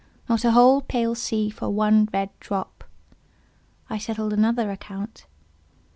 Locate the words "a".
0.43-0.53